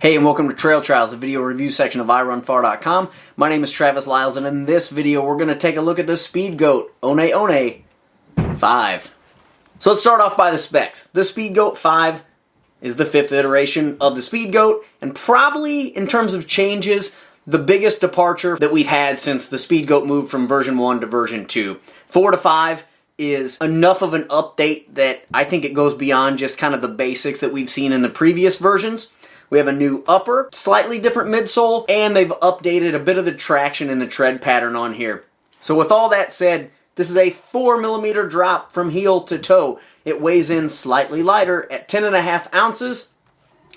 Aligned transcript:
Hey, 0.00 0.16
and 0.16 0.24
welcome 0.24 0.48
to 0.48 0.54
Trail 0.54 0.80
Trials, 0.80 1.10
the 1.10 1.18
video 1.18 1.42
review 1.42 1.70
section 1.70 2.00
of 2.00 2.06
iRunFar.com. 2.06 3.10
My 3.36 3.50
name 3.50 3.62
is 3.62 3.70
Travis 3.70 4.06
Liles, 4.06 4.34
and 4.34 4.46
in 4.46 4.64
this 4.64 4.88
video, 4.88 5.22
we're 5.22 5.36
going 5.36 5.48
to 5.48 5.54
take 5.54 5.76
a 5.76 5.82
look 5.82 5.98
at 5.98 6.06
the 6.06 6.16
Speed 6.16 6.56
Goat 6.56 6.96
One 7.00 7.18
One 7.18 7.82
5. 8.56 9.16
So 9.78 9.90
let's 9.90 10.00
start 10.00 10.22
off 10.22 10.38
by 10.38 10.50
the 10.50 10.56
specs. 10.56 11.08
The 11.08 11.22
Speed 11.22 11.54
Goat 11.54 11.76
5 11.76 12.22
is 12.80 12.96
the 12.96 13.04
fifth 13.04 13.30
iteration 13.30 13.98
of 14.00 14.16
the 14.16 14.22
Speed 14.22 14.54
Goat, 14.54 14.86
and 15.02 15.14
probably 15.14 15.88
in 15.88 16.06
terms 16.06 16.32
of 16.32 16.48
changes, 16.48 17.14
the 17.46 17.58
biggest 17.58 18.00
departure 18.00 18.56
that 18.56 18.72
we've 18.72 18.86
had 18.86 19.18
since 19.18 19.46
the 19.48 19.58
Speed 19.58 19.86
Goat 19.86 20.06
moved 20.06 20.30
from 20.30 20.48
version 20.48 20.78
1 20.78 21.00
to 21.00 21.06
version 21.06 21.44
2. 21.44 21.78
4 22.06 22.30
to 22.30 22.38
5 22.38 22.86
is 23.18 23.58
enough 23.58 24.00
of 24.00 24.14
an 24.14 24.22
update 24.28 24.94
that 24.94 25.26
I 25.34 25.44
think 25.44 25.66
it 25.66 25.74
goes 25.74 25.92
beyond 25.92 26.38
just 26.38 26.58
kind 26.58 26.74
of 26.74 26.80
the 26.80 26.88
basics 26.88 27.40
that 27.40 27.52
we've 27.52 27.68
seen 27.68 27.92
in 27.92 28.00
the 28.00 28.08
previous 28.08 28.56
versions. 28.56 29.12
We 29.50 29.58
have 29.58 29.66
a 29.66 29.72
new 29.72 30.04
upper, 30.06 30.48
slightly 30.52 31.00
different 31.00 31.28
midsole, 31.28 31.84
and 31.88 32.16
they've 32.16 32.28
updated 32.28 32.94
a 32.94 33.00
bit 33.00 33.18
of 33.18 33.24
the 33.24 33.34
traction 33.34 33.90
and 33.90 34.00
the 34.00 34.06
tread 34.06 34.40
pattern 34.40 34.76
on 34.76 34.94
here. 34.94 35.24
So 35.60 35.74
with 35.74 35.90
all 35.90 36.08
that 36.08 36.32
said, 36.32 36.70
this 36.94 37.10
is 37.10 37.16
a 37.16 37.30
4 37.30 37.80
millimeter 37.80 38.26
drop 38.26 38.72
from 38.72 38.90
heel 38.90 39.20
to 39.22 39.38
toe. 39.38 39.80
It 40.04 40.20
weighs 40.20 40.50
in 40.50 40.68
slightly 40.68 41.22
lighter 41.22 41.70
at 41.70 41.88
10.5 41.88 42.54
ounces. 42.54 43.12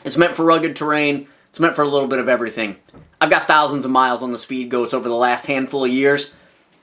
It's 0.05 0.17
meant 0.17 0.35
for 0.35 0.45
rugged 0.45 0.75
terrain. 0.75 1.27
It's 1.49 1.59
meant 1.59 1.75
for 1.75 1.81
a 1.81 1.87
little 1.87 2.07
bit 2.07 2.19
of 2.19 2.29
everything. 2.29 2.77
I've 3.19 3.29
got 3.29 3.47
thousands 3.47 3.85
of 3.85 3.91
miles 3.91 4.21
on 4.21 4.31
the 4.31 4.37
Speed 4.37 4.69
Goats 4.69 4.93
over 4.93 5.07
the 5.07 5.15
last 5.15 5.45
handful 5.45 5.85
of 5.85 5.91
years, 5.91 6.33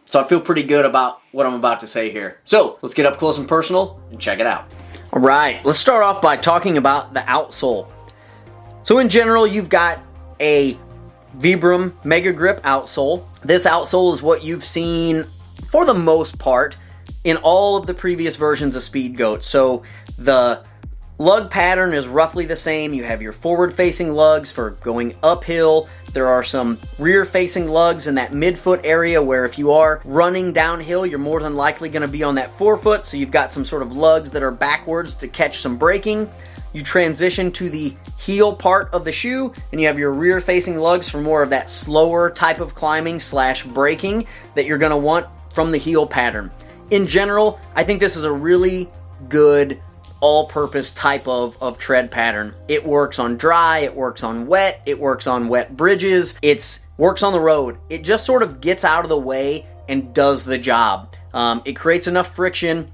so 0.05 0.21
I 0.21 0.25
feel 0.25 0.41
pretty 0.41 0.63
good 0.63 0.87
about 0.87 1.21
what 1.33 1.45
I'm 1.45 1.55
about 1.55 1.81
to 1.81 1.87
say 1.87 2.11
here. 2.11 2.41
So 2.45 2.79
let's 2.81 2.95
get 2.95 3.05
up 3.05 3.19
close 3.19 3.37
and 3.37 3.47
personal 3.47 4.01
and 4.11 4.21
check 4.21 4.41
it 4.41 4.47
out. 4.47 4.71
All 5.13 5.21
right, 5.21 5.63
let's 5.65 5.79
start 5.79 6.03
off 6.03 6.23
by 6.23 6.37
talking 6.37 6.79
about 6.79 7.13
the 7.13 7.21
outsole. 7.21 7.89
So 8.83 8.99
in 8.99 9.09
general, 9.09 9.47
you've 9.47 9.69
got 9.69 10.01
a 10.41 10.77
Vibram 11.37 11.93
Mega 12.05 12.33
Grip 12.33 12.63
outsole. 12.63 13.25
This 13.43 13.67
outsole 13.67 14.13
is 14.13 14.23
what 14.23 14.43
you've 14.43 14.65
seen 14.65 15.25
for 15.71 15.85
the 15.85 15.95
most 15.95 16.39
part 16.39 16.77
in 17.25 17.37
all 17.39 17.77
of 17.77 17.87
the 17.87 17.95
previous 17.95 18.37
versions 18.37 18.75
of 18.77 18.83
Speed 18.83 19.17
Goat. 19.17 19.43
So 19.43 19.83
the 20.19 20.65
lug 21.19 21.51
pattern 21.51 21.93
is 21.93 22.09
roughly 22.09 22.47
the 22.47 22.57
same. 22.57 22.95
You 22.95 23.05
have 23.05 23.21
your 23.21 23.33
forward 23.33 23.75
facing 23.75 24.13
lugs 24.13 24.51
for 24.51 24.71
going 24.71 25.15
uphill. 25.23 25.89
There 26.13 26.29
are 26.29 26.43
some 26.43 26.79
rear 26.99 27.25
facing 27.25 27.69
lugs 27.69 28.07
in 28.07 28.15
that 28.15 28.33
midfoot 28.33 28.81
area 28.83 29.23
where 29.23 29.45
if 29.45 29.59
you 29.59 29.73
are 29.73 30.01
running 30.05 30.53
downhill, 30.53 31.05
you're 31.05 31.19
more 31.19 31.41
than 31.41 31.55
likely 31.55 31.91
going 31.91 32.03
to 32.03 32.09
be 32.09 32.23
on 32.23 32.37
that 32.37 32.51
forefoot. 32.53 33.05
So 33.05 33.19
you've 33.19 33.31
got 33.31 33.53
some 33.53 33.67
sort 33.67 33.83
of 33.83 33.93
lugs 33.93 34.31
that 34.31 34.43
are 34.43 34.51
backwards 34.51 35.15
to 35.17 35.29
catch 35.29 35.59
some 35.59 35.77
braking 35.77 36.29
you 36.73 36.83
transition 36.83 37.51
to 37.53 37.69
the 37.69 37.95
heel 38.19 38.55
part 38.55 38.93
of 38.93 39.05
the 39.05 39.13
shoe 39.13 39.53
and 39.73 39.81
you 39.81 39.87
have 39.87 39.99
your 39.99 40.13
rear 40.13 40.41
facing 40.41 40.77
lugs 40.77 41.09
for 41.09 41.21
more 41.21 41.43
of 41.43 41.51
that 41.51 41.69
slower 41.71 42.31
type 42.31 42.61
of 42.61 42.75
climbing 42.75 43.19
slash 43.19 43.65
braking 43.65 44.27
that 44.55 44.67
you're 44.67 44.79
going 44.79 44.91
to 44.91 44.97
want 44.97 45.27
from 45.53 45.71
the 45.71 45.79
heel 45.79 46.07
pattern. 46.07 46.51
In 46.91 47.07
general 47.07 47.61
i 47.75 47.85
think 47.85 48.01
this 48.01 48.17
is 48.17 48.25
a 48.25 48.33
really 48.33 48.91
good 49.29 49.81
all-purpose 50.21 50.93
type 50.93 51.27
of, 51.27 51.61
of 51.63 51.79
tread 51.79 52.11
pattern. 52.11 52.55
It 52.69 52.85
works 52.85 53.19
on 53.19 53.37
dry 53.37 53.79
it 53.81 53.95
works 53.95 54.23
on 54.23 54.47
wet 54.47 54.83
it 54.87 54.99
works 54.99 55.27
on 55.27 55.49
wet 55.49 55.77
bridges. 55.77 56.39
It's 56.43 56.81
works 56.99 57.23
on 57.23 57.33
the 57.33 57.41
road. 57.41 57.79
It 57.89 58.03
just 58.03 58.27
sort 58.27 58.43
of 58.43 58.61
gets 58.61 58.85
out 58.85 59.05
of 59.05 59.09
the 59.09 59.19
way 59.19 59.67
and 59.89 60.15
does 60.15 60.45
the 60.45 60.59
job. 60.59 61.17
Um, 61.33 61.63
it 61.65 61.73
creates 61.73 62.07
enough 62.07 62.35
friction 62.35 62.93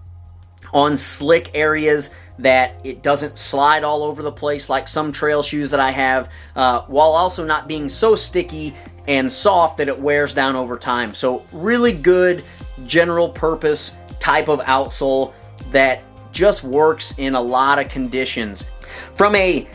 on 0.77 0.95
slick 0.95 1.51
areas 1.55 2.11
that 2.39 2.75
it 2.85 3.03
doesn't 3.03 3.39
slide 3.39 3.83
all 3.83 4.03
over 4.03 4.23
the 4.23 4.31
place 4.31 4.69
like 4.69 4.87
some 4.87 5.11
trail 5.11 5.43
shoes 5.43 5.71
that 5.71 5.81
I 5.81 5.91
have, 5.91 6.31
uh, 6.55 6.83
while 6.83 7.13
also 7.13 7.47
not 7.47 7.67
being 7.67 7.89
so 7.89 8.15
sticky 8.15 8.75
and 9.09 9.33
soft 9.33 9.79
that 9.79 9.89
it 9.89 9.99
wears 9.99 10.35
down 10.35 10.55
over 10.55 10.77
time. 10.77 11.15
So, 11.15 11.43
really 11.51 11.95
good 11.95 12.45
general 12.87 13.31
purpose 13.31 13.97
type 14.21 14.49
of 14.49 14.61
outsole 14.61 15.33
that 15.71 16.03
just 16.31 16.63
works 16.63 17.15
in 17.17 17.35
a 17.35 17.41
lot 17.41 17.79
of 17.79 17.89
conditions. 17.89 18.67
From 19.15 19.35
a 19.35 19.67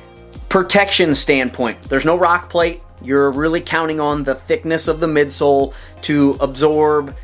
protection 0.50 1.16
standpoint, 1.16 1.81
there's 1.81 2.06
no 2.06 2.16
rock 2.16 2.47
plate. 2.47 2.84
You're 3.01 3.31
really 3.31 3.61
counting 3.61 4.00
on 4.00 4.23
the 4.23 4.35
thickness 4.35 4.88
of 4.88 5.00
the 5.00 5.07
midsole 5.07 5.73
to 6.03 6.38
absorb 6.40 7.16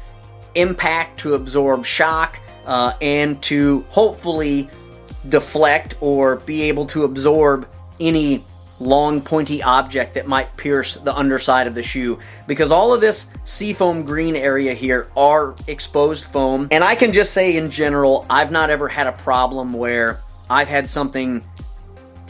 impact, 0.56 1.20
to 1.20 1.36
absorb 1.36 1.86
shock, 1.86 2.40
uh, 2.68 2.94
and 3.02 3.42
to 3.44 3.86
hopefully 3.90 4.70
deflect 5.30 5.96
or 6.02 6.38
be 6.38 6.64
able 6.64 6.86
to 6.86 7.04
absorb 7.04 7.68
any 8.00 8.44
long 8.80 9.22
pointy 9.22 9.64
object 9.64 10.14
that 10.14 10.28
might 10.28 10.56
pierce 10.56 10.96
the 10.96 11.16
underside 11.16 11.66
of 11.66 11.74
the 11.74 11.82
shoe. 11.82 12.20
Because 12.46 12.72
all 12.72 12.94
of 12.94 13.02
this 13.02 13.28
seafoam 13.44 14.04
green 14.04 14.36
area 14.36 14.74
here 14.74 15.10
are 15.18 15.56
exposed 15.68 16.26
foam. 16.26 16.68
And 16.70 16.84
I 16.84 16.96
can 16.96 17.14
just 17.14 17.34
say 17.34 17.58
in 17.58 17.72
general 17.72 18.26
I've 18.30 18.52
not 18.52 18.70
ever 18.70 18.88
had 18.88 19.08
a 19.08 19.14
problem 19.14 19.74
where 19.74 20.22
I've 20.50 20.70
had 20.70 20.88
something 20.88 21.44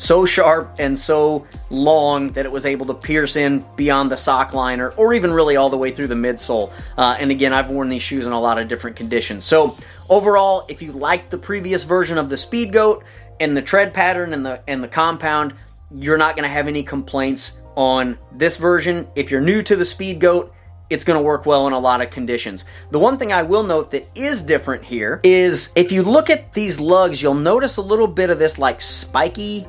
so 0.07 0.25
sharp 0.25 0.73
and 0.79 0.97
so 0.97 1.45
long 1.69 2.29
that 2.29 2.45
it 2.45 2.51
was 2.51 2.65
able 2.65 2.85
to 2.85 2.93
pierce 2.93 3.35
in 3.35 3.65
beyond 3.75 4.09
the 4.09 4.15
sock 4.15 4.53
liner 4.53 4.91
or 4.91 5.13
even 5.13 5.33
really 5.33 5.57
all 5.57 5.69
the 5.69 5.77
way 5.77 5.91
through 5.91 6.07
the 6.07 6.15
midsole. 6.15 6.71
Uh, 6.97 7.17
and 7.19 7.29
again, 7.29 7.51
I've 7.51 7.69
worn 7.69 7.89
these 7.89 8.01
shoes 8.01 8.25
in 8.25 8.31
a 8.31 8.39
lot 8.39 8.57
of 8.57 8.69
different 8.69 8.95
conditions. 8.95 9.43
So 9.43 9.75
overall, 10.09 10.65
if 10.69 10.81
you 10.81 10.93
like 10.93 11.29
the 11.29 11.37
previous 11.37 11.83
version 11.83 12.17
of 12.17 12.29
the 12.29 12.37
Speed 12.37 12.71
Goat 12.71 13.03
and 13.41 13.55
the 13.55 13.61
tread 13.61 13.93
pattern 13.93 14.33
and 14.33 14.45
the 14.45 14.61
and 14.65 14.81
the 14.81 14.87
compound, 14.87 15.53
you're 15.93 16.17
not 16.17 16.37
going 16.37 16.47
to 16.47 16.53
have 16.53 16.69
any 16.69 16.83
complaints 16.83 17.57
on 17.75 18.17
this 18.31 18.55
version. 18.55 19.09
If 19.15 19.29
you're 19.29 19.41
new 19.41 19.61
to 19.63 19.75
the 19.75 19.85
Speed 19.85 20.21
Goat, 20.21 20.53
it's 20.89 21.03
going 21.03 21.19
to 21.19 21.23
work 21.23 21.45
well 21.45 21.67
in 21.67 21.73
a 21.73 21.79
lot 21.79 21.99
of 21.99 22.11
conditions. 22.11 22.63
The 22.91 22.99
one 22.99 23.17
thing 23.17 23.33
I 23.33 23.43
will 23.43 23.63
note 23.63 23.91
that 23.91 24.07
is 24.15 24.41
different 24.41 24.85
here 24.85 25.19
is 25.25 25.73
if 25.75 25.91
you 25.91 26.01
look 26.01 26.29
at 26.29 26.53
these 26.53 26.79
lugs, 26.79 27.21
you'll 27.21 27.33
notice 27.33 27.75
a 27.75 27.81
little 27.81 28.07
bit 28.07 28.29
of 28.29 28.39
this 28.39 28.57
like 28.57 28.79
spiky 28.79 29.67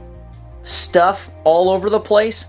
stuff 0.69 1.31
all 1.45 1.71
over 1.71 1.89
the 1.91 2.01
place. 2.01 2.47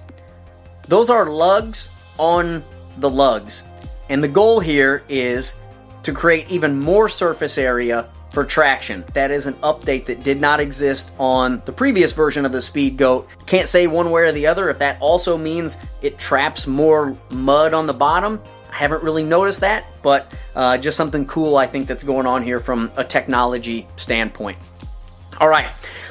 Those 0.88 1.10
are 1.10 1.30
lugs 1.30 1.90
on 2.18 2.64
the 2.98 3.10
lugs. 3.10 3.64
And 4.10 4.24
the 4.24 4.28
goal 4.28 4.60
here 4.60 5.04
is 5.08 5.56
to 6.04 6.12
create 6.12 6.50
even 6.50 6.80
more 6.80 7.08
surface 7.08 7.58
area 7.58 8.10
for 8.32 8.44
traction. 8.44 9.04
That 9.14 9.32
is 9.32 9.46
an 9.46 9.54
update 9.56 10.06
that 10.06 10.24
did 10.24 10.40
not 10.40 10.60
exist 10.60 11.14
on 11.18 11.62
the 11.66 11.72
previous 11.72 12.12
version 12.12 12.46
of 12.46 12.52
the 12.52 12.62
Speed 12.62 12.98
Goat. 12.98 13.28
Can't 13.46 13.68
say 13.68 13.88
one 13.88 14.12
way 14.12 14.24
or 14.24 14.32
the 14.32 14.48
other 14.48 14.70
if 14.70 14.80
that 14.80 14.98
also 15.00 15.38
means 15.38 15.78
it 16.02 16.20
traps 16.20 16.68
more 16.68 17.18
mud 17.32 17.74
on 17.74 17.88
the 17.88 17.94
bottom. 17.94 18.42
I 18.72 18.76
haven't 18.76 19.04
really 19.04 19.24
noticed 19.24 19.62
that, 19.62 19.86
but 20.04 20.38
uh, 20.56 20.78
just 20.78 20.96
something 20.96 21.26
cool 21.26 21.58
I 21.58 21.66
think 21.66 21.88
that's 21.88 22.04
going 22.04 22.28
on 22.28 22.44
here 22.44 22.60
from 22.60 22.92
a 22.98 23.04
technology 23.04 23.88
standpoint. 23.96 24.58
All 25.40 25.50
right, 25.50 25.68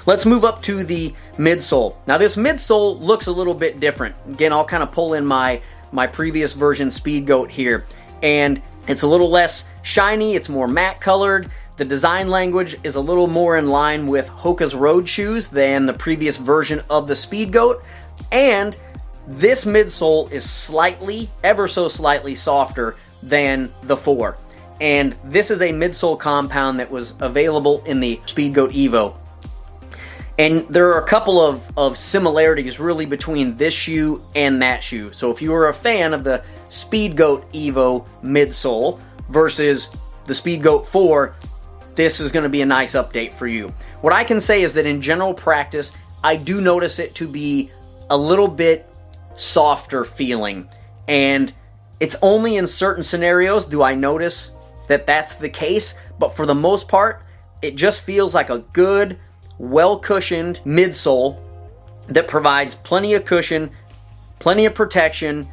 let's 0.07 0.27
move 0.27 0.45
up 0.45 0.63
to 0.63 0.83
the 0.83 1.15
midsole. 1.39 1.97
Now 2.07 2.19
this 2.19 2.37
midsole 2.37 3.01
looks 3.01 3.27
a 3.27 3.33
little 3.33 3.55
bit 3.55 3.81
different. 3.81 4.15
Again, 4.29 4.53
I'll 4.53 4.65
kind 4.65 4.83
of 4.83 4.93
pull 4.93 5.15
in 5.15 5.25
my 5.25 5.61
my 5.91 6.07
previous 6.07 6.53
version 6.53 6.91
Speed 6.91 7.27
Goat 7.27 7.51
here, 7.51 7.87
and 8.23 8.61
it's 8.87 9.03
a 9.03 9.07
little 9.07 9.31
less 9.31 9.65
shiny. 9.83 10.35
It's 10.35 10.49
more 10.49 10.69
matte 10.69 11.01
colored. 11.01 11.51
The 11.77 11.85
design 11.85 12.29
language 12.29 12.77
is 12.83 12.97
a 12.97 13.01
little 13.01 13.29
more 13.29 13.57
in 13.57 13.69
line 13.69 14.09
with 14.09 14.29
Hoka's 14.29 14.75
road 14.75 15.09
shoes 15.09 15.49
than 15.49 15.87
the 15.87 15.95
previous 15.95 16.37
version 16.37 16.83
of 16.91 17.07
the 17.07 17.17
Speed 17.17 17.53
Goat, 17.53 17.83
and 18.33 18.77
this 19.27 19.65
midsole 19.65 20.31
is 20.33 20.49
slightly, 20.49 21.31
ever 21.45 21.69
so 21.69 21.89
slightly 21.89 22.35
softer 22.35 22.97
than 23.23 23.71
the 23.85 23.97
four 23.97 24.37
and 24.81 25.17
this 25.25 25.51
is 25.51 25.61
a 25.61 25.73
midsole 25.73 26.19
compound 26.19 26.79
that 26.79 26.91
was 26.91 27.15
available 27.21 27.83
in 27.85 28.01
the 28.01 28.17
Speedgoat 28.27 28.73
Evo. 28.73 29.17
And 30.39 30.61
there 30.69 30.89
are 30.91 31.03
a 31.03 31.07
couple 31.07 31.41
of, 31.41 31.69
of 31.77 31.97
similarities 31.97 32.79
really 32.79 33.07
between 33.07 33.57
this 33.57 33.75
shoe 33.75 34.23
and 34.37 34.63
that 34.63 34.85
shoe. 34.85 35.13
So 35.13 35.33
if 35.33 35.43
you 35.43 35.51
were 35.51 35.69
a 35.69 35.75
fan 35.75 36.15
of 36.15 36.23
the 36.23 36.45
Speedgoat 36.69 37.45
Evo 37.53 38.07
midsole 38.23 39.01
versus 39.29 39.89
the 40.27 40.33
Speedgoat 40.33 40.87
4, 40.87 41.35
this 41.97 42.21
is 42.21 42.31
going 42.31 42.45
to 42.45 42.49
be 42.49 42.63
a 42.63 42.67
nice 42.67 42.95
update 42.95 43.35
for 43.35 43.49
you. 43.49 43.75
What 44.01 44.13
I 44.13 44.23
can 44.23 44.41
say 44.41 44.63
is 44.63 44.75
that 44.75 44.87
in 44.87 45.01
general 45.01 45.35
practice, 45.35 45.91
I 46.23 46.37
do 46.37 46.61
notice 46.61 47.01
it 47.01 47.17
to 47.17 47.27
be 47.27 47.73
a 48.09 48.17
little 48.17 48.47
bit 48.47 48.89
softer 49.35 50.05
feeling. 50.05 50.69
And 51.09 51.53
it's 51.99 52.17
only 52.23 52.57
in 52.57 52.69
certain 52.69 53.03
scenarios 53.03 53.67
do 53.67 53.83
I 53.83 53.95
notice 53.95 54.53
that 54.87 55.07
that's 55.07 55.35
the 55.35 55.49
case, 55.49 55.97
but 56.21 56.37
for 56.37 56.47
the 56.47 56.55
most 56.55 56.87
part, 56.87 57.23
it 57.61 57.75
just 57.75 58.03
feels 58.03 58.35
like 58.35 58.51
a 58.51 58.59
good, 58.73 59.19
well 59.59 59.99
cushioned 59.99 60.61
midsole 60.65 61.41
that 62.07 62.29
provides 62.29 62.75
plenty 62.75 63.15
of 63.15 63.25
cushion, 63.25 63.71
plenty 64.39 64.65
of 64.67 64.75
protection. 64.75 65.47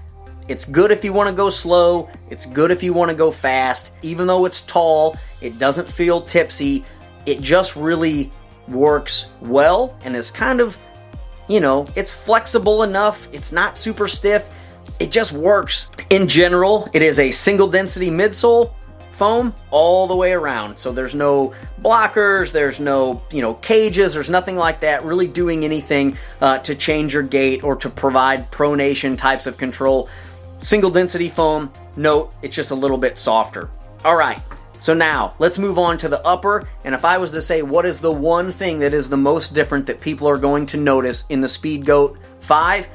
It's 0.48 0.66
good 0.66 0.92
if 0.92 1.04
you 1.04 1.12
want 1.12 1.30
to 1.30 1.36
go 1.36 1.50
slow, 1.50 2.10
it's 2.30 2.46
good 2.46 2.72
if 2.72 2.84
you 2.84 2.94
want 2.94 3.12
to 3.12 3.18
go 3.18 3.32
fast. 3.32 3.92
Even 4.02 4.28
though 4.28 4.46
it's 4.46 4.62
tall, 4.62 5.18
it 5.42 5.58
doesn't 5.60 5.88
feel 5.88 6.22
tipsy. 6.22 6.86
It 7.26 7.42
just 7.42 7.76
really 7.76 8.32
works 8.68 9.28
well 9.42 9.98
and 10.04 10.16
is 10.16 10.32
kind 10.32 10.60
of 10.60 10.78
you 11.48 11.60
know, 11.60 11.88
it's 11.96 12.12
flexible 12.12 12.84
enough. 12.84 13.30
It's 13.32 13.52
not 13.52 13.78
super 13.78 14.08
stiff. 14.08 14.50
It 15.00 15.12
just 15.12 15.32
works. 15.32 15.90
In 16.10 16.28
general, 16.28 16.88
it 16.94 17.02
is 17.02 17.20
a 17.20 17.32
single 17.32 17.68
density 17.68 18.10
midsole 18.10 18.74
foam 19.16 19.56
all 19.72 20.08
the 20.08 20.16
way 20.16 20.34
around. 20.34 20.78
So 20.78 20.92
there's 20.92 21.16
no 21.16 21.54
blockers, 21.82 22.52
there's 22.52 22.80
no, 22.80 23.22
you 23.32 23.42
know, 23.42 23.54
cages, 23.56 24.14
there's 24.14 24.30
nothing 24.30 24.58
like 24.58 24.82
that 24.82 25.04
really 25.06 25.28
doing 25.28 25.64
anything 25.64 26.18
uh, 26.42 26.60
to 26.60 26.76
change 26.76 27.14
your 27.14 27.24
gait 27.24 27.64
or 27.64 27.76
to 27.78 27.90
provide 27.90 28.52
pronation 28.52 29.18
types 29.18 29.48
of 29.48 29.58
control. 29.58 30.10
Single 30.60 30.92
density 30.92 31.30
foam, 31.30 31.72
note, 31.96 32.34
it's 32.42 32.56
just 32.56 32.72
a 32.72 32.76
little 32.76 32.98
bit 32.98 33.18
softer. 33.18 33.70
All 34.04 34.18
right, 34.18 34.40
so 34.80 34.94
now 34.94 35.34
let's 35.40 35.58
move 35.58 35.80
on 35.80 35.98
to 36.00 36.10
the 36.10 36.22
upper. 36.26 36.68
And 36.84 36.94
if 36.94 37.06
I 37.06 37.18
was 37.18 37.32
to 37.32 37.42
say 37.42 37.62
what 37.62 37.86
is 37.86 38.00
the 38.00 38.12
one 38.12 38.52
thing 38.52 38.80
that 38.80 38.94
is 38.94 39.10
the 39.10 39.18
most 39.18 39.54
different 39.54 39.86
that 39.88 40.02
people 40.02 40.28
are 40.28 40.38
going 40.38 40.66
to 40.68 40.78
notice 40.78 41.26
in 41.30 41.42
the 41.42 41.48
Speed 41.48 41.86
Goat 41.86 42.18
5, 42.42 42.88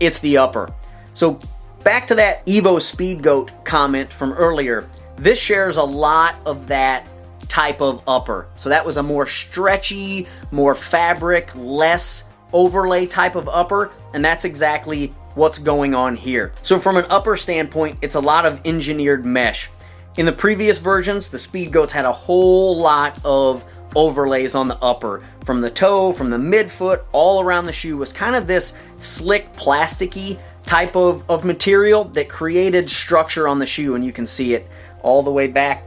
it's 0.00 0.18
the 0.20 0.36
upper. 0.36 0.68
So 1.14 1.40
back 1.82 2.06
to 2.08 2.14
that 2.16 2.44
Evo 2.46 2.80
Speed 2.80 3.22
Goat 3.22 3.50
comment 3.64 4.12
from 4.12 4.32
earlier. 4.34 4.88
This 5.22 5.40
shares 5.40 5.76
a 5.76 5.84
lot 5.84 6.34
of 6.44 6.66
that 6.66 7.06
type 7.46 7.80
of 7.80 8.02
upper. 8.08 8.48
So 8.56 8.70
that 8.70 8.84
was 8.84 8.96
a 8.96 9.04
more 9.04 9.24
stretchy, 9.24 10.26
more 10.50 10.74
fabric, 10.74 11.54
less 11.54 12.24
overlay 12.52 13.06
type 13.06 13.36
of 13.36 13.48
upper, 13.48 13.92
and 14.14 14.24
that's 14.24 14.44
exactly 14.44 15.14
what's 15.36 15.60
going 15.60 15.94
on 15.94 16.16
here. 16.16 16.52
So 16.62 16.80
from 16.80 16.96
an 16.96 17.04
upper 17.08 17.36
standpoint, 17.36 17.98
it's 18.02 18.16
a 18.16 18.20
lot 18.20 18.46
of 18.46 18.60
engineered 18.64 19.24
mesh. 19.24 19.70
In 20.16 20.26
the 20.26 20.32
previous 20.32 20.80
versions, 20.80 21.28
the 21.28 21.38
Speed 21.38 21.70
Goats 21.70 21.92
had 21.92 22.04
a 22.04 22.12
whole 22.12 22.76
lot 22.76 23.16
of 23.24 23.64
overlays 23.94 24.56
on 24.56 24.66
the 24.66 24.76
upper. 24.78 25.22
From 25.44 25.60
the 25.60 25.70
toe, 25.70 26.12
from 26.12 26.30
the 26.30 26.36
midfoot, 26.36 27.04
all 27.12 27.40
around 27.40 27.66
the 27.66 27.72
shoe 27.72 27.96
was 27.96 28.12
kind 28.12 28.34
of 28.34 28.48
this 28.48 28.76
slick, 28.98 29.52
plasticky 29.54 30.40
type 30.64 30.96
of, 30.96 31.28
of 31.30 31.44
material 31.44 32.04
that 32.04 32.28
created 32.28 32.90
structure 32.90 33.46
on 33.46 33.60
the 33.60 33.66
shoe, 33.66 33.94
and 33.94 34.04
you 34.04 34.12
can 34.12 34.26
see 34.26 34.54
it 34.54 34.66
all 35.02 35.22
the 35.22 35.32
way 35.32 35.48
back 35.48 35.84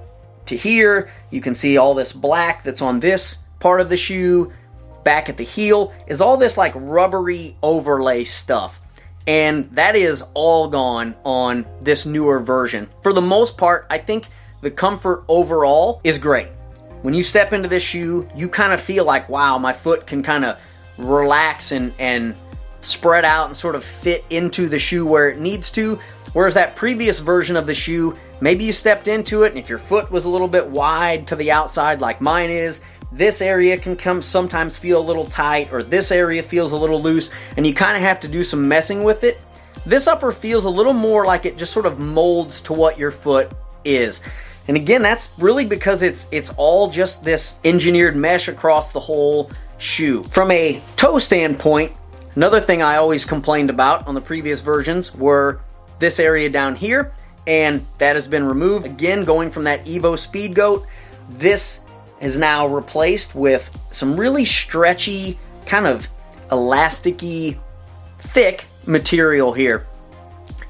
to 0.48 0.56
here. 0.56 1.10
You 1.30 1.42
can 1.42 1.56
see 1.56 1.78
all 1.78 1.94
this 1.94 2.14
black 2.14 2.64
that's 2.64 2.82
on 2.82 3.00
this 3.00 3.40
part 3.60 3.82
of 3.82 3.90
the 3.90 3.98
shoe. 3.98 4.52
Back 5.04 5.30
at 5.30 5.38
the 5.38 5.44
heel 5.44 5.94
is 6.08 6.22
all 6.22 6.38
this 6.38 6.58
like 6.58 6.74
rubbery 6.76 7.56
overlay 7.62 8.24
stuff. 8.24 8.82
And 9.28 9.66
that 9.72 9.96
is 9.96 10.24
all 10.34 10.68
gone 10.68 11.16
on 11.24 11.66
this 11.82 12.06
newer 12.06 12.40
version. 12.40 12.90
For 13.02 13.14
the 13.14 13.22
most 13.22 13.58
part, 13.58 13.88
I 13.90 13.98
think 13.98 14.28
the 14.62 14.72
comfort 14.72 15.24
overall 15.28 16.02
is 16.04 16.18
great. 16.18 16.48
When 17.02 17.14
you 17.14 17.24
step 17.24 17.54
into 17.54 17.70
this 17.70 17.84
shoe, 17.84 18.28
you 18.36 18.50
kind 18.50 18.74
of 18.74 18.82
feel 18.82 19.06
like, 19.06 19.30
wow, 19.30 19.58
my 19.58 19.74
foot 19.74 20.08
can 20.08 20.24
kind 20.24 20.46
of 20.46 20.60
relax 20.98 21.72
and, 21.72 21.94
and 22.00 22.36
spread 22.82 23.26
out 23.26 23.48
and 23.48 23.56
sort 23.56 23.76
of 23.76 23.84
fit 23.84 24.24
into 24.30 24.68
the 24.68 24.80
shoe 24.80 25.06
where 25.06 25.30
it 25.30 25.40
needs 25.40 25.72
to. 25.72 26.00
Whereas 26.34 26.56
that 26.56 26.76
previous 26.76 27.20
version 27.20 27.56
of 27.56 27.68
the 27.68 27.76
shoe, 27.76 28.16
maybe 28.46 28.64
you 28.64 28.72
stepped 28.72 29.08
into 29.08 29.42
it 29.42 29.50
and 29.50 29.58
if 29.58 29.70
your 29.70 29.80
foot 29.80 30.12
was 30.12 30.26
a 30.26 30.30
little 30.30 30.48
bit 30.48 30.68
wide 30.68 31.26
to 31.26 31.36
the 31.36 31.52
outside 31.52 32.00
like 32.00 32.22
mine 32.22 32.52
is, 32.52 32.84
this 33.12 33.42
area 33.42 33.76
can 33.76 33.96
come 33.96 34.22
sometimes 34.22 34.78
feel 34.78 35.02
a 35.02 35.10
little 35.10 35.26
tight 35.26 35.74
or 35.74 35.82
this 35.82 36.12
area 36.12 36.44
feels 36.44 36.72
a 36.72 36.78
little 36.78 37.02
loose 37.02 37.32
and 37.58 37.66
you 37.66 37.74
kind 37.74 37.98
of 37.98 38.04
have 38.04 38.20
to 38.20 38.28
do 38.28 38.44
some 38.44 38.68
messing 38.68 39.04
with 39.04 39.24
it. 39.24 39.42
This 39.84 40.06
upper 40.06 40.32
feels 40.32 40.66
a 40.66 40.70
little 40.70 40.94
more 40.94 41.26
like 41.26 41.48
it 41.48 41.58
just 41.58 41.74
sort 41.74 41.88
of 41.88 42.00
molds 42.00 42.62
to 42.62 42.74
what 42.74 43.00
your 43.00 43.10
foot 43.10 43.52
is. 43.84 44.22
And 44.68 44.78
again, 44.78 45.02
that's 45.02 45.38
really 45.40 45.66
because 45.66 46.04
it's 46.04 46.28
it's 46.32 46.52
all 46.52 46.88
just 46.88 47.26
this 47.26 47.60
engineered 47.64 48.16
mesh 48.16 48.48
across 48.48 48.92
the 48.92 49.00
whole 49.00 49.50
shoe. 49.80 50.24
From 50.24 50.52
a 50.52 50.82
toe 50.96 51.18
standpoint, 51.18 51.94
Another 52.36 52.60
thing 52.60 52.82
I 52.82 52.98
always 52.98 53.24
complained 53.24 53.70
about 53.70 54.08
on 54.08 54.14
the 54.14 54.20
previous 54.20 54.60
versions 54.60 55.16
were 55.16 55.62
this 56.00 56.20
area 56.20 56.50
down 56.50 56.76
here, 56.76 57.14
and 57.48 57.86
that 57.98 58.16
has 58.16 58.28
been 58.28 58.44
removed. 58.44 58.86
Again, 58.86 59.24
going 59.24 59.52
from 59.52 59.66
that 59.66 59.86
Evo 59.86 60.18
Speed 60.18 60.56
Goat, 60.56 60.86
this 61.30 61.82
is 62.20 62.38
now 62.38 62.68
replaced 62.68 63.36
with 63.36 63.70
some 63.92 64.20
really 64.20 64.46
stretchy, 64.46 65.38
kind 65.66 65.88
of 65.88 66.08
elasticy, 66.50 67.60
thick 68.20 68.66
material 68.86 69.54
here. 69.54 69.86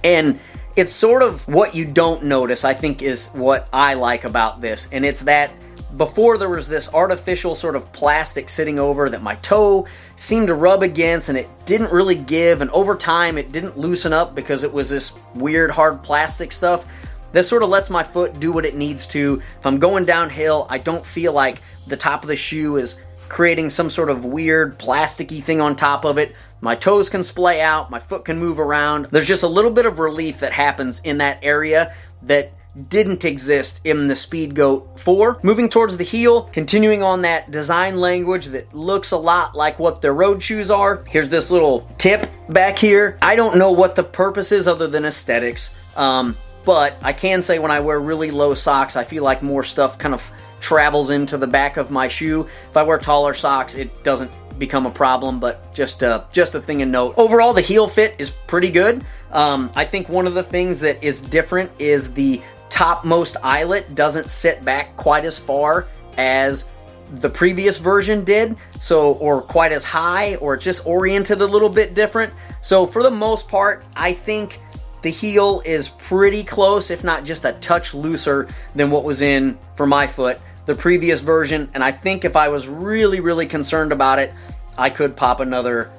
And 0.03 0.39
it's 0.75 0.91
sort 0.91 1.23
of 1.23 1.47
what 1.47 1.75
you 1.75 1.85
don't 1.85 2.23
notice, 2.25 2.65
I 2.65 2.73
think, 2.73 3.01
is 3.01 3.27
what 3.29 3.67
I 3.71 3.93
like 3.93 4.23
about 4.23 4.61
this. 4.61 4.89
And 4.91 5.05
it's 5.05 5.21
that 5.21 5.51
before 5.97 6.37
there 6.37 6.49
was 6.49 6.67
this 6.67 6.93
artificial 6.93 7.55
sort 7.55 7.75
of 7.75 7.91
plastic 7.93 8.49
sitting 8.49 8.79
over 8.79 9.09
that 9.09 9.21
my 9.21 9.35
toe 9.35 9.87
seemed 10.15 10.47
to 10.47 10.53
rub 10.53 10.83
against 10.83 11.29
and 11.29 11.37
it 11.37 11.47
didn't 11.65 11.91
really 11.91 12.15
give. 12.15 12.61
And 12.61 12.69
over 12.71 12.95
time 12.95 13.37
it 13.37 13.51
didn't 13.51 13.77
loosen 13.77 14.13
up 14.13 14.35
because 14.35 14.63
it 14.63 14.71
was 14.73 14.89
this 14.89 15.13
weird 15.33 15.71
hard 15.71 16.03
plastic 16.03 16.51
stuff 16.51 16.85
this 17.31 17.49
sort 17.49 17.63
of 17.63 17.69
lets 17.69 17.89
my 17.89 18.01
foot 18.01 18.39
do 18.39 18.53
what 18.53 18.65
it 18.65 18.75
needs 18.75 19.05
to. 19.07 19.41
If 19.59 19.65
i'm 19.65 19.77
going 19.77 20.05
downhill 20.05 20.67
i 20.69 20.77
don't 20.77 21.05
feel 21.05 21.33
like 21.33 21.61
the 21.85 21.97
top 21.97 22.23
of 22.23 22.29
the 22.29 22.35
shoe 22.37 22.77
is 22.77 22.95
creating 23.29 23.69
some 23.69 23.89
sort 23.89 24.09
of 24.09 24.25
weird 24.25 24.77
plasticky 24.79 25.43
thing 25.43 25.61
on 25.61 25.75
top 25.75 26.05
of 26.05 26.17
it. 26.17 26.35
My 26.61 26.75
toes 26.75 27.09
can 27.09 27.23
splay 27.23 27.61
out. 27.61 27.91
My 27.91 27.99
foot 27.99 28.25
can 28.25 28.39
move 28.39 28.59
around. 28.59 29.05
There's 29.05 29.27
just 29.27 29.43
a 29.43 29.47
little 29.47 29.71
bit 29.71 29.85
of 29.85 29.99
relief 29.99 30.39
that 30.39 30.53
happens 30.53 31.01
in 31.03 31.17
that 31.17 31.39
area 31.41 31.93
that 32.23 32.53
didn't 32.89 33.25
exist 33.25 33.81
in 33.83 34.07
the 34.07 34.15
Speed 34.15 34.55
Goat 34.55 34.99
4. 34.99 35.39
Moving 35.43 35.69
towards 35.69 35.97
the 35.97 36.03
heel, 36.03 36.43
continuing 36.43 37.01
on 37.01 37.21
that 37.21 37.51
design 37.51 37.99
language 37.99 38.47
that 38.47 38.73
looks 38.73 39.11
a 39.11 39.17
lot 39.17 39.55
like 39.55 39.79
what 39.79 40.01
their 40.01 40.13
road 40.13 40.43
shoes 40.43 40.69
are. 40.69 41.03
Here's 41.07 41.29
this 41.29 41.51
little 41.51 41.89
tip 41.97 42.29
back 42.49 42.77
here. 42.77 43.17
I 43.21 43.35
don't 43.35 43.57
know 43.57 43.71
what 43.71 43.95
the 43.95 44.03
purpose 44.03 44.51
is 44.51 44.67
other 44.67 44.87
than 44.87 45.05
aesthetics, 45.05 45.97
um, 45.97 46.35
but 46.65 46.97
I 47.01 47.13
can 47.13 47.41
say 47.41 47.59
when 47.59 47.71
I 47.71 47.79
wear 47.79 47.99
really 47.99 48.31
low 48.31 48.53
socks, 48.53 48.95
I 48.95 49.03
feel 49.03 49.23
like 49.23 49.41
more 49.41 49.63
stuff 49.63 49.97
kind 49.97 50.13
of 50.13 50.31
travels 50.59 51.09
into 51.09 51.37
the 51.37 51.47
back 51.47 51.77
of 51.77 51.91
my 51.91 52.07
shoe. 52.07 52.47
If 52.69 52.77
I 52.77 52.83
wear 52.83 52.97
taller 52.97 53.33
socks, 53.33 53.75
it 53.75 54.03
doesn't 54.03 54.31
become 54.57 54.85
a 54.85 54.91
problem, 54.91 55.39
but 55.39 55.73
just 55.73 56.03
uh, 56.03 56.23
just 56.31 56.55
a 56.55 56.61
thing 56.61 56.79
to 56.79 56.85
note. 56.85 57.15
Overall, 57.17 57.53
the 57.53 57.61
heel 57.61 57.87
fit 57.87 58.15
is 58.17 58.31
pretty 58.31 58.69
good. 58.69 59.03
Um, 59.31 59.69
I 59.75 59.85
think 59.85 60.07
one 60.09 60.27
of 60.27 60.33
the 60.33 60.43
things 60.43 60.79
that 60.79 61.03
is 61.03 61.21
different 61.21 61.71
is 61.77 62.13
the 62.13 62.41
topmost 62.69 63.37
eyelet 63.43 63.95
doesn't 63.95 64.29
sit 64.29 64.63
back 64.65 64.95
quite 64.97 65.25
as 65.25 65.37
far 65.37 65.87
as 66.17 66.65
the 67.11 67.29
previous 67.29 67.77
version 67.77 68.23
did 68.23 68.57
so 68.79 69.13
or 69.13 69.41
quite 69.41 69.71
as 69.71 69.83
high 69.83 70.35
or 70.37 70.55
it's 70.55 70.63
just 70.63 70.85
oriented 70.85 71.41
a 71.41 71.45
little 71.45 71.69
bit 71.69 71.93
different. 71.93 72.33
So 72.61 72.85
for 72.85 73.03
the 73.03 73.11
most 73.11 73.47
part 73.47 73.85
i 73.95 74.11
think 74.11 74.59
the 75.03 75.11
heel 75.11 75.61
is 75.65 75.89
pretty 75.89 76.43
close 76.43 76.89
if 76.89 77.03
not 77.03 77.23
just 77.23 77.45
a 77.45 77.53
touch 77.53 77.93
looser 77.93 78.47
than 78.73 78.89
what 78.89 79.03
was 79.03 79.21
in 79.21 79.57
for 79.75 79.85
my 79.85 80.07
foot 80.07 80.39
the 80.65 80.73
previous 80.73 81.19
version. 81.19 81.69
And 81.73 81.83
i 81.83 81.91
think 81.91 82.25
if 82.25 82.35
i 82.35 82.49
was 82.49 82.67
really 82.67 83.19
really 83.19 83.45
concerned 83.45 83.91
about 83.91 84.19
it 84.19 84.33
i 84.77 84.89
could 84.89 85.15
pop 85.15 85.39
another 85.39 85.91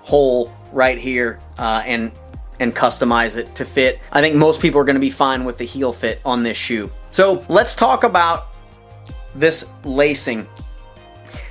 hole 0.00 0.52
right 0.72 0.98
here 0.98 1.38
uh, 1.58 1.82
and 1.84 2.12
and 2.60 2.74
customize 2.76 3.36
it 3.36 3.54
to 3.56 3.64
fit. 3.64 3.98
I 4.12 4.20
think 4.20 4.36
most 4.36 4.60
people 4.60 4.80
are 4.80 4.84
going 4.84 4.94
to 4.94 5.00
be 5.00 5.10
fine 5.10 5.44
with 5.44 5.58
the 5.58 5.64
heel 5.64 5.92
fit 5.92 6.20
on 6.24 6.42
this 6.42 6.56
shoe. 6.56 6.90
So 7.10 7.44
let's 7.48 7.74
talk 7.74 8.04
about 8.04 8.48
this 9.34 9.68
lacing. 9.84 10.46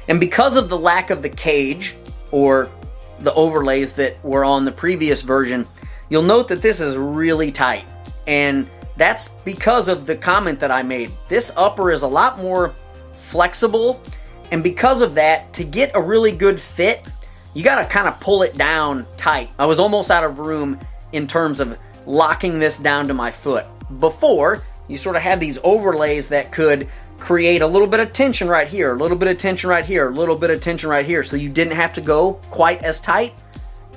And 0.08 0.20
because 0.20 0.56
of 0.56 0.70
the 0.70 0.78
lack 0.78 1.10
of 1.10 1.22
the 1.22 1.30
cage 1.30 1.96
or 2.32 2.72
the 3.20 3.34
overlays 3.34 3.94
that 3.94 4.24
were 4.24 4.46
on 4.46 4.66
the 4.66 4.72
previous 4.72 5.22
version, 5.22 5.68
you'll 6.10 6.24
note 6.24 6.48
that 6.48 6.62
this 6.62 6.80
is 6.80 6.96
really 6.96 7.52
tight. 7.52 7.86
And 8.28 8.70
that's 8.96 9.30
because 9.46 9.88
of 9.88 10.06
the 10.06 10.16
comment 10.16 10.60
that 10.60 10.72
I 10.72 10.84
made. 10.84 11.12
This 11.28 11.52
upper 11.58 11.92
is 11.92 12.04
a 12.04 12.08
lot 12.08 12.38
more 12.38 12.76
flexible. 13.18 14.02
And 14.52 14.64
because 14.64 15.02
of 15.02 15.16
that, 15.16 15.54
to 15.54 15.64
get 15.64 15.92
a 15.96 16.02
really 16.02 16.32
good 16.32 16.60
fit, 16.60 17.08
you 17.54 17.64
got 17.64 17.82
to 17.82 17.86
kind 17.86 18.08
of 18.08 18.20
pull 18.20 18.44
it 18.44 18.58
down 18.58 19.06
tight. 19.18 19.50
I 19.58 19.66
was 19.66 19.80
almost 19.80 20.12
out 20.12 20.24
of 20.24 20.40
room 20.40 20.80
in 21.12 21.28
terms 21.28 21.60
of 21.60 21.78
locking 22.06 22.60
this 22.60 22.78
down 22.78 23.08
to 23.08 23.14
my 23.14 23.32
foot. 23.32 23.66
Before, 24.00 24.64
you 24.88 24.98
sort 24.98 25.16
of 25.16 25.22
had 25.22 25.40
these 25.40 25.58
overlays 25.64 26.28
that 26.30 26.52
could 26.52 26.88
create 27.18 27.62
a 27.62 27.68
little 27.68 27.88
bit 27.88 28.00
of 28.00 28.14
tension 28.14 28.48
right 28.48 28.68
here, 28.68 28.94
a 28.94 28.98
little 28.98 29.18
bit 29.18 29.28
of 29.28 29.38
tension 29.38 29.70
right 29.70 29.86
here, 29.86 30.10
a 30.10 30.14
little 30.14 30.36
bit 30.36 30.50
of 30.50 30.62
tension 30.62 30.90
right 30.90 31.06
here, 31.06 31.22
so 31.22 31.36
you 31.36 31.50
didn't 31.50 31.74
have 31.74 31.94
to 31.94 32.02
go 32.02 32.34
quite 32.50 32.82
as 32.84 33.00
tight. 33.00 33.34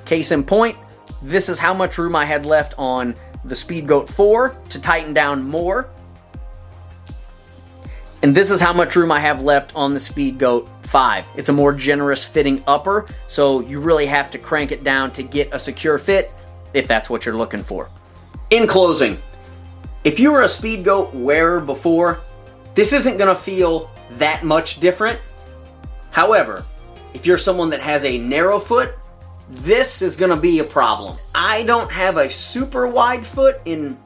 Case 0.05 0.31
in 0.31 0.43
point, 0.43 0.77
this 1.21 1.49
is 1.49 1.57
how 1.57 1.73
much 1.73 1.97
room 1.97 2.15
I 2.15 2.25
had 2.25 2.45
left 2.45 2.73
on 2.77 3.15
the 3.45 3.55
Speed 3.55 3.87
Goat 3.87 4.09
4 4.09 4.55
to 4.69 4.79
tighten 4.79 5.13
down 5.13 5.43
more. 5.43 5.89
And 8.21 8.35
this 8.35 8.51
is 8.51 8.61
how 8.61 8.71
much 8.71 8.95
room 8.95 9.11
I 9.11 9.19
have 9.19 9.41
left 9.41 9.75
on 9.75 9.93
the 9.93 9.99
Speed 9.99 10.37
Goat 10.37 10.69
5. 10.83 11.25
It's 11.35 11.49
a 11.49 11.53
more 11.53 11.73
generous 11.73 12.25
fitting 12.25 12.63
upper, 12.67 13.05
so 13.27 13.61
you 13.61 13.79
really 13.79 14.05
have 14.05 14.31
to 14.31 14.37
crank 14.37 14.71
it 14.71 14.83
down 14.83 15.11
to 15.13 15.23
get 15.23 15.53
a 15.53 15.59
secure 15.59 15.97
fit 15.97 16.31
if 16.73 16.87
that's 16.87 17.09
what 17.09 17.25
you're 17.25 17.37
looking 17.37 17.63
for. 17.63 17.89
In 18.49 18.67
closing, 18.67 19.21
if 20.03 20.19
you 20.19 20.31
were 20.31 20.41
a 20.41 20.47
Speed 20.47 20.83
Goat 20.83 21.13
wearer 21.13 21.59
before, 21.59 22.21
this 22.75 22.93
isn't 22.93 23.17
going 23.17 23.33
to 23.33 23.41
feel 23.41 23.89
that 24.11 24.43
much 24.43 24.79
different. 24.79 25.19
However, 26.11 26.65
if 27.13 27.25
you're 27.25 27.37
someone 27.37 27.69
that 27.71 27.81
has 27.81 28.03
a 28.03 28.17
narrow 28.17 28.59
foot 28.59 28.95
this 29.49 30.01
is 30.01 30.15
going 30.15 30.29
to 30.29 30.37
be 30.37 30.59
a 30.59 30.63
problem. 30.63 31.17
I 31.33 31.63
don't 31.63 31.91
have 31.91 32.17
a 32.17 32.29
super 32.29 32.87
wide 32.87 33.25
foot 33.25 33.61
in 33.65 33.97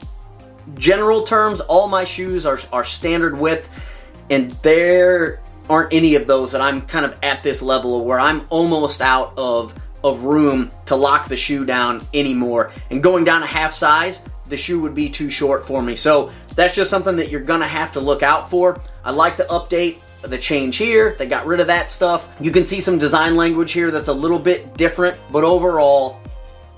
general 0.77 1.24
terms. 1.24 1.62
All 1.62 1.88
my 1.88 2.03
shoes 2.03 2.45
are, 2.45 2.59
are 2.74 2.83
standard 2.83 3.38
width, 3.38 3.69
and 4.29 4.51
there 4.51 5.41
aren't 5.69 5.93
any 5.93 6.15
of 6.15 6.27
those 6.27 6.51
that 6.53 6.62
I'm 6.62 6.81
kind 6.81 7.05
of 7.05 7.17
at 7.21 7.43
this 7.43 7.62
level 7.62 8.03
where 8.03 8.19
I'm 8.19 8.45
almost 8.50 9.01
out 9.01 9.33
of 9.38 9.75
of 10.08 10.24
room 10.24 10.72
to 10.86 10.96
lock 10.96 11.28
the 11.28 11.38
shoe 11.38 11.66
down 11.66 12.02
anymore. 12.14 12.72
And 12.90 13.04
going 13.04 13.24
down 13.24 13.44
a 13.44 13.48
half 13.48 13.74
size, 13.74 14.24
the 14.48 14.58
shoe 14.58 14.82
would 14.82 14.96
be 14.96 15.10
too 15.10 15.30
short 15.30 15.66
for 15.66 15.82
me. 15.82 15.96
So 15.96 16.32
that's 16.56 16.76
just 16.76 16.90
something 16.90 17.18
that 17.18 17.30
you're 17.30 17.42
gonna 17.42 17.68
have 17.68 17.92
to 17.94 18.00
look 18.00 18.24
out 18.24 18.50
for. 18.50 18.82
I 19.04 19.12
like 19.12 19.38
the 19.38 19.46
update 19.46 19.98
the 20.24 20.38
change 20.38 20.78
here. 20.78 21.16
They 21.18 21.28
got 21.28 21.46
rid 21.46 21.60
of 21.60 21.68
that 21.68 21.90
stuff. 21.90 22.28
You 22.40 22.52
can 22.52 22.66
see 22.66 22.80
some 22.80 22.98
design 22.98 23.36
language 23.36 23.72
here 23.72 23.92
that's 23.92 24.08
a 24.08 24.14
little 24.14 24.40
bit 24.40 24.76
different, 24.76 25.18
but 25.32 25.44
overall, 25.44 26.20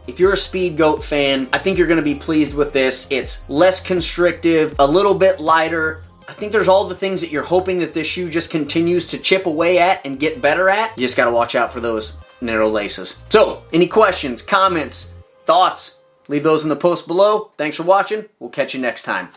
if 0.08 0.20
you're 0.20 0.34
a 0.34 0.36
Speedgoat 0.36 1.04
fan, 1.04 1.48
I 1.54 1.60
think 1.60 1.78
you're 1.78 1.88
to 1.88 2.02
be 2.02 2.16
pleased 2.16 2.56
with 2.56 2.74
this. 2.74 3.08
It's 3.10 3.48
less 3.50 3.80
constrictive, 3.82 4.76
a 4.80 4.88
little 4.88 5.14
bit 5.14 5.40
lighter. 5.40 6.04
I 6.28 6.34
think 6.34 6.52
there's 6.52 6.68
all 6.68 6.88
the 6.88 6.96
things 6.96 7.22
that 7.22 7.32
you're 7.32 7.44
hoping 7.44 7.80
that 7.80 7.94
this 7.94 8.08
shoe 8.08 8.30
just 8.30 8.50
continues 8.50 9.06
to 9.08 9.18
chip 9.18 9.46
away 9.46 9.80
at 9.80 10.06
and 10.06 10.20
get 10.20 10.42
better 10.42 10.70
at. 10.70 10.98
You 10.98 11.06
just 11.06 11.18
got 11.18 11.26
to 11.26 11.32
watch 11.32 11.56
out 11.56 11.72
for 11.72 11.80
those 11.80 12.18
narrow 12.42 12.70
laces. 12.70 13.20
So, 13.30 13.64
any 13.74 13.88
questions, 13.88 14.42
comments, 14.42 15.12
thoughts, 15.46 15.98
leave 16.28 16.44
those 16.44 16.64
in 16.64 16.70
the 16.70 16.76
post 16.76 17.08
below. 17.08 17.52
Thanks 17.58 17.78
for 17.78 17.84
watching. 17.84 18.26
We'll 18.40 18.50
catch 18.50 18.74
you 18.74 18.80
next 18.82 19.04
time. 19.04 19.30